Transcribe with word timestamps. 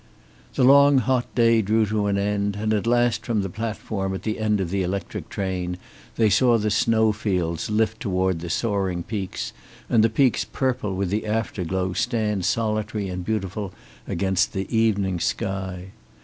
The 0.55 0.63
long 0.63 0.97
hot 0.97 1.27
day 1.35 1.61
drew 1.61 1.85
to 1.85 2.07
an 2.07 2.17
end, 2.17 2.55
and 2.55 2.73
at 2.73 2.87
last 2.87 3.23
from 3.23 3.43
the 3.43 3.51
platform 3.51 4.15
at 4.15 4.23
the 4.23 4.39
end 4.39 4.59
of 4.59 4.71
the 4.71 4.81
electric 4.81 5.29
train 5.29 5.77
they 6.15 6.27
saw 6.27 6.57
the 6.57 6.71
snow 6.71 7.11
fields 7.11 7.69
lift 7.69 7.99
toward 7.99 8.39
the 8.39 8.49
soaring 8.49 9.03
peaks, 9.03 9.53
and 9.87 10.03
the 10.03 10.09
peaks 10.09 10.43
purple 10.43 10.95
with 10.95 11.11
the 11.11 11.27
after 11.27 11.63
glow 11.63 11.93
stand 11.93 12.45
solitary 12.45 13.09
and 13.09 13.23
beautiful 13.25 13.73
against 14.07 14.53
the 14.53 14.65
evening 14.75 15.19
sky. 15.19 15.91